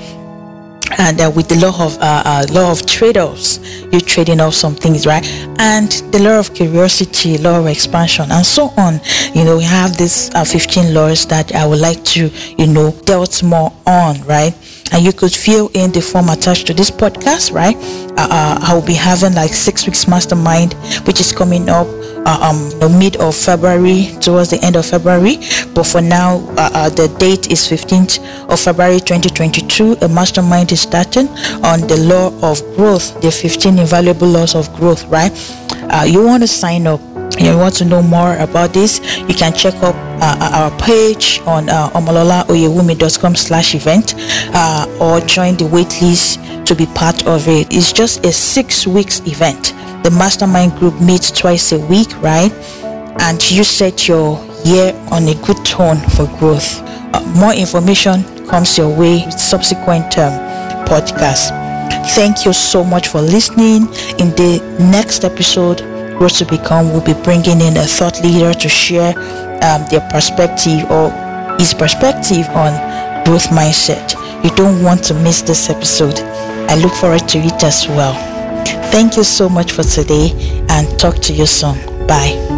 and 0.98 1.20
uh, 1.20 1.30
with 1.34 1.48
the 1.48 1.56
law 1.56 1.84
of 1.84 1.96
uh, 1.98 2.22
uh, 2.24 2.46
law 2.50 2.70
of 2.70 2.84
trade-offs 2.86 3.58
you're 3.92 4.00
trading 4.00 4.40
off 4.40 4.54
some 4.54 4.74
things 4.74 5.06
right? 5.06 5.24
And 5.58 5.90
the 6.12 6.20
law 6.20 6.38
of 6.38 6.54
curiosity 6.54 7.38
law 7.38 7.60
of 7.60 7.66
expansion 7.66 8.30
and 8.30 8.44
so 8.44 8.70
on. 8.76 9.00
You 9.34 9.44
know 9.44 9.56
we 9.56 9.64
have 9.64 9.96
these 9.96 10.34
uh, 10.34 10.44
15 10.44 10.94
laws 10.94 11.26
that 11.26 11.54
i 11.54 11.66
would 11.66 11.78
like 11.80 12.02
to 12.16 12.30
you 12.58 12.66
know 12.66 12.92
delve 13.04 13.42
more 13.42 13.72
on 13.86 14.22
right? 14.22 14.54
And 14.92 15.04
you 15.04 15.12
could 15.12 15.32
fill 15.32 15.70
in 15.74 15.92
the 15.92 16.00
form 16.00 16.28
attached 16.28 16.66
to 16.68 16.74
this 16.74 16.90
podcast 16.90 17.52
right? 17.52 17.76
Uh, 18.18 18.28
uh, 18.30 18.58
i 18.62 18.74
will 18.74 18.84
be 18.84 18.94
having 18.94 19.34
like 19.34 19.52
six 19.52 19.86
weeks 19.86 20.06
mastermind 20.08 20.74
which 21.06 21.20
is 21.20 21.32
coming 21.32 21.68
up 21.68 21.86
um, 22.26 22.70
the 22.80 22.88
mid 22.88 23.16
of 23.16 23.34
February 23.34 24.16
towards 24.20 24.50
the 24.50 24.58
end 24.62 24.76
of 24.76 24.86
February. 24.86 25.38
But 25.74 25.84
for 25.84 26.00
now, 26.00 26.38
uh, 26.56 26.70
uh, 26.74 26.88
the 26.90 27.08
date 27.18 27.50
is 27.50 27.60
15th 27.68 28.18
of 28.48 28.60
February 28.60 29.00
2022. 29.00 29.98
A 30.02 30.08
mastermind 30.08 30.72
is 30.72 30.80
starting 30.80 31.28
on 31.64 31.80
the 31.86 31.96
law 31.96 32.28
of 32.42 32.60
growth, 32.76 33.20
the 33.20 33.30
15 33.30 33.78
invaluable 33.78 34.28
laws 34.28 34.54
of 34.54 34.72
growth, 34.76 35.04
right? 35.06 35.32
Uh, 35.92 36.04
you 36.04 36.22
want 36.24 36.42
to 36.42 36.48
sign 36.48 36.86
up 36.86 37.00
you 37.38 37.56
want 37.56 37.74
to 37.74 37.84
know 37.84 38.02
more 38.02 38.36
about 38.36 38.72
this 38.74 39.00
you 39.20 39.34
can 39.34 39.52
check 39.52 39.74
up 39.82 39.94
uh, 40.22 40.50
our 40.52 40.78
page 40.78 41.40
on 41.46 41.68
uh, 41.70 41.88
omololaoyewumi.com 41.90 43.34
slash 43.34 43.74
event 43.74 44.14
uh, 44.54 44.86
or 45.00 45.20
join 45.26 45.56
the 45.56 45.64
waitlist 45.64 46.36
to 46.66 46.74
be 46.74 46.86
part 46.86 47.26
of 47.26 47.48
it 47.48 47.66
it's 47.72 47.92
just 47.92 48.24
a 48.26 48.32
six 48.32 48.86
weeks 48.86 49.20
event 49.20 49.72
the 50.02 50.10
mastermind 50.10 50.76
group 50.76 51.00
meets 51.00 51.30
twice 51.30 51.72
a 51.72 51.78
week, 51.86 52.08
right? 52.22 52.52
And 53.20 53.50
you 53.50 53.64
set 53.64 54.08
your 54.08 54.38
year 54.64 54.94
on 55.10 55.28
a 55.28 55.34
good 55.46 55.64
tone 55.64 55.98
for 56.16 56.26
growth. 56.38 56.80
Uh, 57.12 57.20
more 57.36 57.54
information 57.54 58.24
comes 58.46 58.78
your 58.78 58.88
way 58.88 59.24
with 59.26 59.38
subsequent 59.38 60.18
um, 60.18 60.32
podcasts. 60.86 61.50
Thank 62.14 62.44
you 62.44 62.52
so 62.52 62.82
much 62.82 63.08
for 63.08 63.20
listening. 63.20 63.82
In 64.18 64.30
the 64.36 64.60
next 64.78 65.24
episode, 65.24 65.78
Growth 66.18 66.38
to 66.38 66.46
Become 66.46 66.92
will 66.92 67.00
be 67.00 67.14
bringing 67.22 67.60
in 67.60 67.76
a 67.76 67.84
thought 67.84 68.22
leader 68.22 68.52
to 68.52 68.68
share 68.68 69.16
um, 69.62 69.84
their 69.90 70.06
perspective 70.10 70.90
or 70.90 71.10
his 71.58 71.74
perspective 71.74 72.48
on 72.50 72.72
growth 73.24 73.48
mindset. 73.48 74.14
You 74.42 74.50
don't 74.56 74.82
want 74.82 75.04
to 75.04 75.14
miss 75.14 75.42
this 75.42 75.68
episode. 75.68 76.18
I 76.70 76.76
look 76.76 76.92
forward 76.94 77.28
to 77.28 77.38
it 77.38 77.62
as 77.62 77.86
well. 77.88 78.29
Thank 78.90 79.16
you 79.16 79.24
so 79.24 79.48
much 79.48 79.72
for 79.72 79.82
today 79.84 80.32
and 80.68 80.98
talk 80.98 81.16
to 81.20 81.32
you 81.32 81.46
soon. 81.46 81.76
Bye. 82.06 82.49